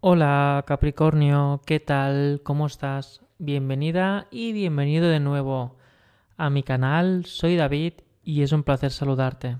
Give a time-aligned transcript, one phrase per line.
[0.00, 2.40] Hola Capricornio, ¿qué tal?
[2.44, 3.20] ¿Cómo estás?
[3.40, 5.74] Bienvenida y bienvenido de nuevo
[6.36, 7.24] a mi canal.
[7.24, 9.56] Soy David y es un placer saludarte.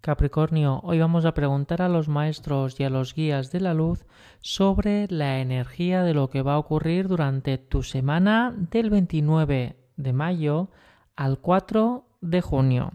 [0.00, 4.06] Capricornio, hoy vamos a preguntar a los maestros y a los guías de la luz
[4.38, 10.12] sobre la energía de lo que va a ocurrir durante tu semana del 29 de
[10.12, 10.70] mayo
[11.16, 12.92] al 4 de junio.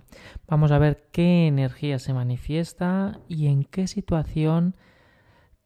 [0.48, 4.78] Vamos a ver qué energía se manifiesta y en qué situación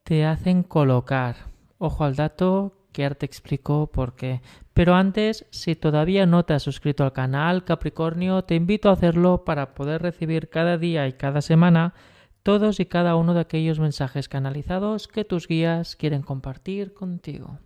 [0.06, 1.36] te hacen colocar.
[1.80, 4.42] Ojo al dato que ahora te explico por qué.
[4.74, 9.44] Pero antes, si todavía no te has suscrito al canal Capricornio, te invito a hacerlo
[9.46, 11.96] para poder recibir cada día y cada semana
[12.44, 17.58] todos y cada uno de aquellos mensajes canalizados que tus guías quieren compartir contigo.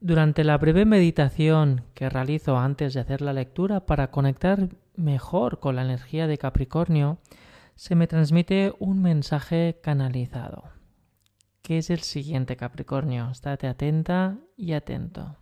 [0.00, 5.74] Durante la breve meditación que realizo antes de hacer la lectura para conectar mejor con
[5.74, 7.18] la energía de Capricornio,
[7.78, 10.64] se me transmite un mensaje canalizado,
[11.62, 13.30] que es el siguiente Capricornio.
[13.30, 15.36] Estate atenta y atento.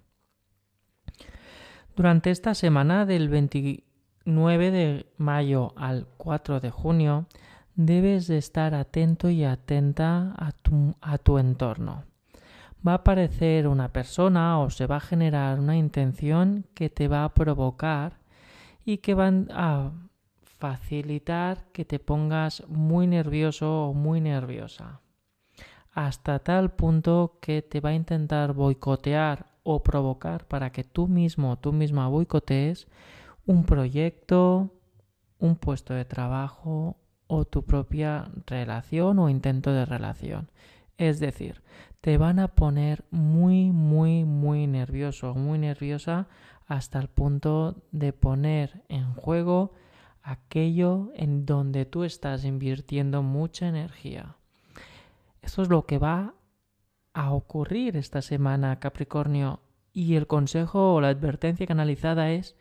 [1.97, 7.27] Durante esta semana del 29 de mayo al 4 de junio,
[7.75, 12.05] debes de estar atento y atenta a tu, a tu entorno
[12.87, 17.25] va a aparecer una persona o se va a generar una intención que te va
[17.25, 18.21] a provocar
[18.85, 19.91] y que van a
[20.59, 25.01] facilitar que te pongas muy nervioso o muy nerviosa
[25.97, 31.59] hasta tal punto que te va a intentar boicotear o provocar para que tú mismo
[31.59, 32.87] tú misma boicotees
[33.47, 34.75] un proyecto,
[35.39, 40.51] un puesto de trabajo o tu propia relación o intento de relación.
[40.99, 41.63] Es decir,
[42.03, 46.29] te van a poner muy, muy, muy nervioso, muy nerviosa
[46.67, 49.73] hasta el punto de poner en juego
[50.27, 54.35] aquello en donde tú estás invirtiendo mucha energía.
[55.41, 56.35] Eso es lo que va
[57.15, 59.61] a ocurrir esta semana, Capricornio.
[59.93, 62.57] Y el consejo o la advertencia canalizada es,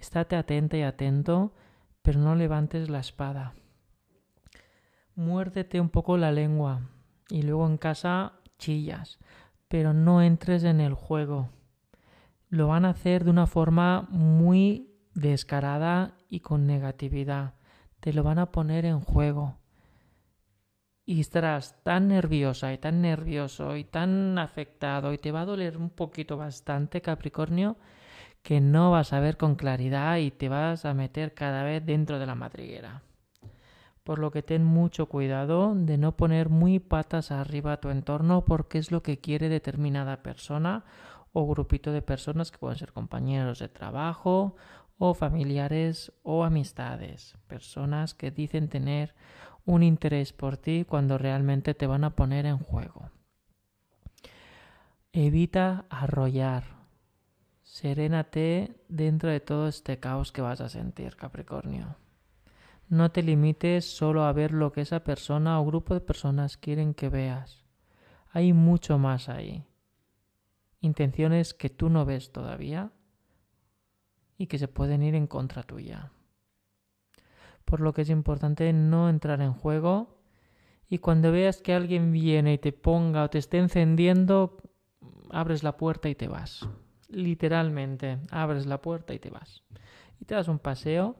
[0.00, 1.54] estate atenta y atento,
[2.02, 3.54] pero no levantes la espada.
[5.14, 6.80] Muérdete un poco la lengua
[7.30, 9.20] y luego en casa chillas,
[9.68, 11.48] pero no entres en el juego.
[12.48, 14.87] Lo van a hacer de una forma muy
[15.20, 17.54] descarada y con negatividad.
[18.00, 19.58] Te lo van a poner en juego.
[21.04, 25.76] Y estarás tan nerviosa y tan nervioso y tan afectado y te va a doler
[25.76, 27.76] un poquito bastante, Capricornio,
[28.42, 32.18] que no vas a ver con claridad y te vas a meter cada vez dentro
[32.18, 33.02] de la madriguera
[34.08, 38.46] por lo que ten mucho cuidado de no poner muy patas arriba a tu entorno
[38.46, 40.86] porque es lo que quiere determinada persona
[41.34, 44.56] o grupito de personas que pueden ser compañeros de trabajo
[44.98, 49.14] o familiares o amistades, personas que dicen tener
[49.64, 53.10] un interés por ti cuando realmente te van a poner en juego.
[55.12, 56.64] Evita arrollar.
[57.62, 61.96] Serénate dentro de todo este caos que vas a sentir, Capricornio.
[62.88, 66.94] No te limites solo a ver lo que esa persona o grupo de personas quieren
[66.94, 67.64] que veas.
[68.30, 69.66] Hay mucho más ahí.
[70.80, 72.92] Intenciones que tú no ves todavía
[74.38, 76.12] y que se pueden ir en contra tuya.
[77.64, 80.16] Por lo que es importante no entrar en juego
[80.88, 84.56] y cuando veas que alguien viene y te ponga o te esté encendiendo,
[85.28, 86.66] abres la puerta y te vas.
[87.08, 89.64] Literalmente, abres la puerta y te vas.
[90.20, 91.16] Y te das un paseo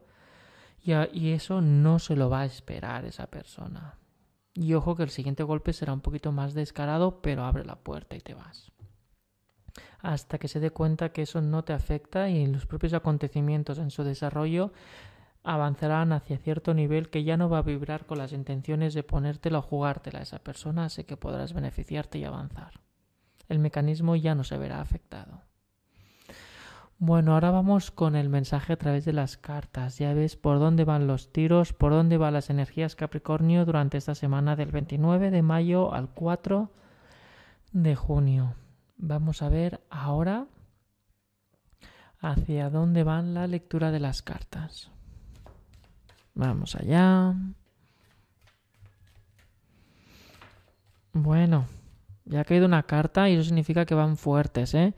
[1.12, 3.98] y, eso no se lo va a esperar esa persona.
[4.54, 8.16] Y ojo que el siguiente golpe será un poquito más descarado, pero abre la puerta
[8.16, 8.72] y te vas.
[10.00, 13.90] Hasta que se dé cuenta que eso no te afecta y los propios acontecimientos en
[13.90, 14.72] su desarrollo
[15.44, 19.58] avanzarán hacia cierto nivel que ya no va a vibrar con las intenciones de ponértela
[19.58, 22.80] o jugártela a esa persona, así que podrás beneficiarte y avanzar.
[23.48, 25.42] El mecanismo ya no se verá afectado.
[27.00, 29.98] Bueno, ahora vamos con el mensaje a través de las cartas.
[29.98, 34.16] Ya ves por dónde van los tiros, por dónde van las energías Capricornio durante esta
[34.16, 36.72] semana del 29 de mayo al 4
[37.72, 38.54] de junio.
[38.98, 40.46] Vamos a ver ahora
[42.20, 44.90] hacia dónde van la lectura de las cartas.
[46.34, 47.34] Vamos allá.
[51.12, 51.66] Bueno,
[52.24, 54.94] ya ha caído una carta y eso significa que van fuertes, ¿eh?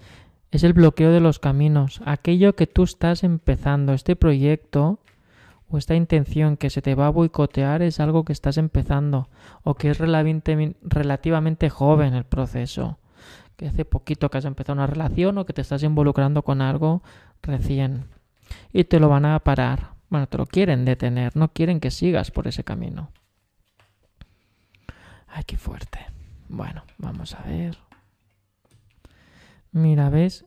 [0.51, 4.99] es el bloqueo de los caminos, aquello que tú estás empezando, este proyecto
[5.69, 9.29] o esta intención que se te va a boicotear es algo que estás empezando
[9.63, 12.99] o que es relativamente joven el proceso,
[13.61, 17.03] que hace poquito que has empezado una relación o que te estás involucrando con algo
[17.43, 18.07] recién
[18.73, 19.97] y te lo van a parar.
[20.09, 23.11] Bueno, te lo quieren detener, no quieren que sigas por ese camino.
[25.29, 25.99] Ay, qué fuerte.
[26.49, 27.77] Bueno, vamos a ver.
[29.73, 30.47] Mira, ¿ves?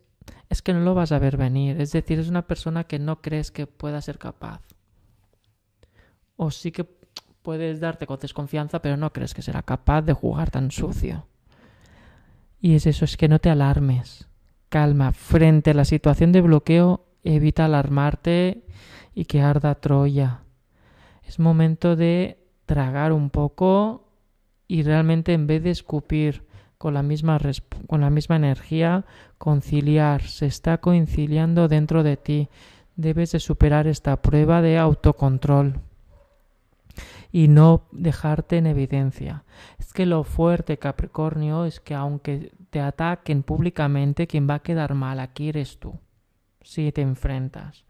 [0.49, 1.79] Es que no lo vas a ver venir.
[1.79, 4.61] Es decir, es una persona que no crees que pueda ser capaz.
[6.35, 6.83] O sí que
[7.43, 11.27] puedes darte con desconfianza, pero no crees que será capaz de jugar tan sucio.
[12.63, 14.29] Y es eso, es que no te alarmes.
[14.69, 18.63] Calma, frente a la situación de bloqueo, evita alarmarte
[19.13, 20.43] y que arda Troya.
[21.25, 24.07] Es momento de tragar un poco
[24.65, 27.37] y realmente en vez de escupir con la misma,
[27.85, 29.03] con la misma energía,
[29.37, 30.21] conciliar.
[30.21, 32.47] Se está conciliando dentro de ti.
[32.95, 35.81] Debes de superar esta prueba de autocontrol
[37.33, 39.43] y no dejarte en evidencia.
[39.77, 44.93] Es que lo fuerte, Capricornio, es que aunque te ataquen públicamente, quien va a quedar
[44.93, 45.99] mal aquí eres tú,
[46.61, 47.83] si te enfrentas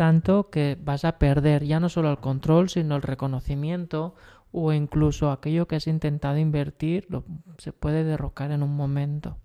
[0.00, 4.14] tanto que vas a perder ya no solo el control, sino el reconocimiento
[4.50, 7.06] o incluso aquello que has intentado invertir
[7.58, 9.36] se puede derrocar en un momento.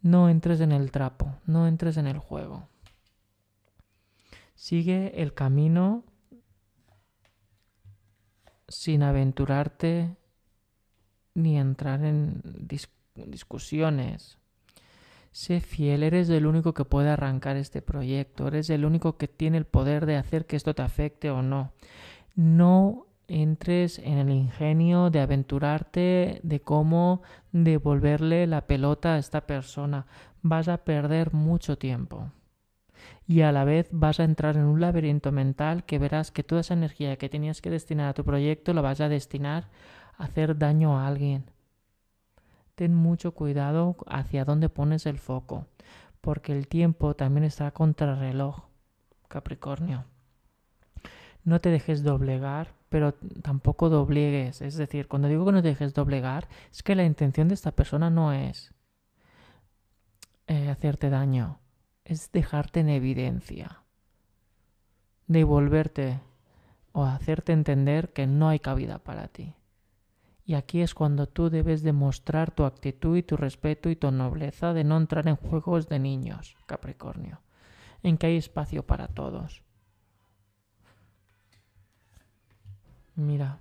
[0.00, 2.68] No entres en el trapo, no entres en el juego.
[4.54, 6.04] Sigue el camino
[8.68, 10.16] sin aventurarte
[11.34, 12.42] ni entrar en
[13.14, 14.38] discusiones
[15.38, 19.58] Sé fiel, eres el único que puede arrancar este proyecto, eres el único que tiene
[19.58, 21.72] el poder de hacer que esto te afecte o no.
[22.34, 27.22] No entres en el ingenio de aventurarte de cómo
[27.52, 30.06] devolverle la pelota a esta persona.
[30.42, 32.32] Vas a perder mucho tiempo.
[33.28, 36.62] Y a la vez vas a entrar en un laberinto mental que verás que toda
[36.62, 39.68] esa energía que tenías que destinar a tu proyecto la vas a destinar
[40.16, 41.44] a hacer daño a alguien
[42.78, 45.66] ten mucho cuidado hacia dónde pones el foco,
[46.20, 48.68] porque el tiempo también está contra el reloj,
[49.26, 50.04] Capricornio.
[51.42, 54.62] No te dejes doblegar, pero tampoco doblegues.
[54.62, 57.72] Es decir, cuando digo que no te dejes doblegar, es que la intención de esta
[57.72, 58.72] persona no es
[60.46, 61.58] eh, hacerte daño,
[62.08, 63.82] es dejarte en evidencia,
[65.26, 66.20] devolverte
[66.92, 69.54] o hacerte entender que no hay cabida para ti.
[70.46, 74.72] Y aquí es cuando tú debes demostrar tu actitud y tu respeto y tu nobleza
[74.72, 77.42] de no entrar en juegos de niños, Capricornio,
[78.02, 79.62] en que hay espacio para todos.
[83.16, 83.60] Mira,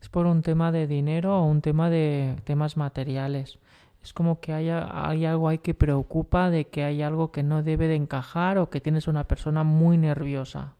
[0.00, 3.58] es por un tema de dinero o un tema de temas materiales.
[4.08, 7.88] Es como que hay, algo ahí que preocupa de que hay algo que no debe
[7.88, 10.76] de encajar o que tienes una persona muy nerviosa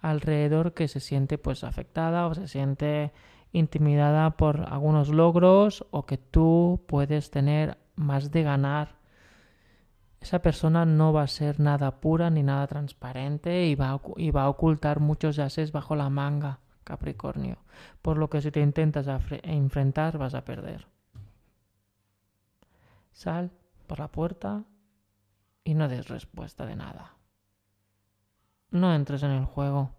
[0.00, 3.12] alrededor que se siente pues afectada o se siente
[3.52, 8.96] intimidada por algunos logros o que tú puedes tener más de ganar.
[10.20, 14.32] Esa persona no va a ser nada pura ni nada transparente y va a, y
[14.32, 17.58] va a ocultar muchos yaces bajo la manga, Capricornio.
[18.02, 19.06] Por lo que si te intentas
[19.44, 20.95] enfrentar vas a perder.
[23.16, 23.50] Sal
[23.86, 24.64] por la puerta
[25.64, 27.16] y no des respuesta de nada
[28.70, 29.90] no entres en el juego.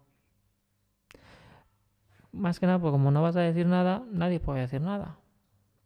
[2.32, 5.18] Más que nada, porque como no vas a decir nada, nadie puede decir nada.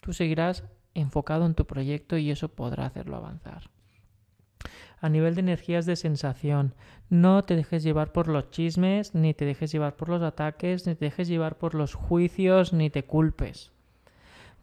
[0.01, 0.65] Tú seguirás
[0.95, 3.71] enfocado en tu proyecto y eso podrá hacerlo avanzar.
[5.01, 6.75] A nivel de energías de sensación,
[7.09, 10.95] no te dejes llevar por los chismes, ni te dejes llevar por los ataques, ni
[10.95, 13.72] te dejes llevar por los juicios, ni te culpes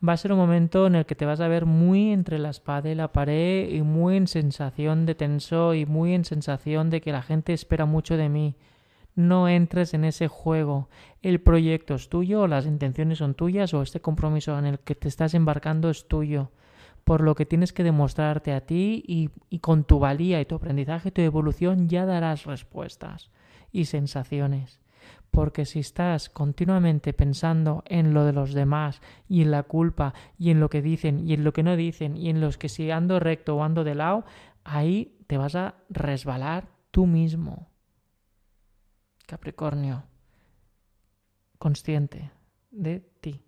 [0.07, 2.49] va a ser un momento en el que te vas a ver muy entre la
[2.49, 7.01] espada y la pared y muy en sensación de tenso y muy en sensación de
[7.01, 8.55] que la gente espera mucho de mí.
[9.15, 10.87] No entres en ese juego.
[11.21, 14.95] El proyecto es tuyo, o las intenciones son tuyas, o este compromiso en el que
[14.95, 16.51] te estás embarcando es tuyo.
[17.03, 20.55] Por lo que tienes que demostrarte a ti y, y con tu valía y tu
[20.55, 23.31] aprendizaje, tu evolución, ya darás respuestas
[23.71, 24.79] y sensaciones
[25.31, 30.49] porque si estás continuamente pensando en lo de los demás y en la culpa y
[30.51, 32.91] en lo que dicen y en lo que no dicen y en los que si
[32.91, 34.25] ando recto o ando de lado,
[34.63, 37.69] ahí te vas a resbalar tú mismo.
[39.27, 40.03] Capricornio,
[41.57, 42.31] consciente
[42.71, 43.43] de ti.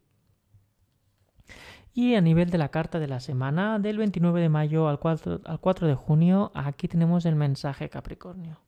[1.93, 5.41] Y a nivel de la carta de la semana, del 29 de mayo al 4,
[5.43, 8.61] al 4 de junio, aquí tenemos el mensaje Capricornio.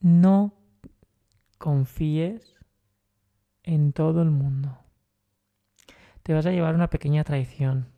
[0.00, 0.54] No
[1.54, 2.56] confíes
[3.62, 4.78] en todo el mundo.
[6.22, 7.88] Te vas a llevar una pequeña traición.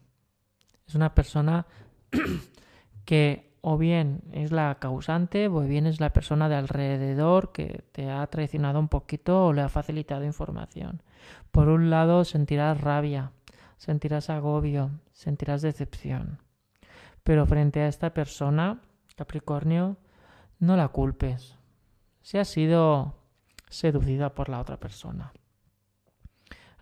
[0.87, 1.67] Es una persona
[3.05, 8.11] que o bien es la causante o bien es la persona de alrededor que te
[8.11, 11.03] ha traicionado un poquito o le ha facilitado información.
[11.51, 13.33] Por un lado sentirás rabia,
[13.77, 16.39] sentirás agobio, sentirás decepción.
[17.25, 18.81] Pero frente a esta persona,
[19.17, 19.97] Capricornio,
[20.61, 21.59] no la culpes.
[22.23, 23.17] Si ha sido
[23.69, 25.33] seducida por la otra persona.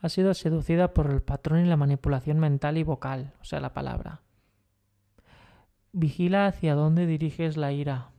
[0.00, 3.72] ha sido seducida por el patrón y la manipulación mental y vocal, o sea, la
[3.72, 4.20] palabra.
[5.92, 8.10] Vigila hacia dónde diriges la ira.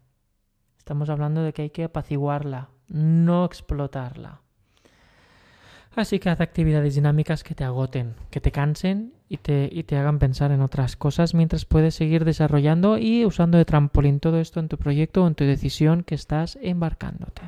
[0.78, 4.42] Estamos hablando de que hay que apaciguarla, no explotarla.
[5.96, 9.98] Así que haz actividades dinámicas que te agoten, que te cansen y te, y te
[9.98, 14.60] hagan pensar en otras cosas mientras puedes seguir desarrollando y usando de trampolín todo esto
[14.60, 17.44] en tu proyecto o en tu decisión que estás embarcándote.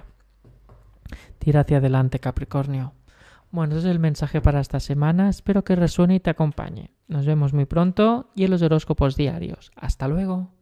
[1.39, 2.93] Tira hacia adelante, Capricornio.
[3.51, 5.29] Bueno, ese es el mensaje para esta semana.
[5.29, 6.91] Espero que resuene y te acompañe.
[7.07, 9.71] Nos vemos muy pronto y en los horóscopos diarios.
[9.75, 10.56] Hasta luego.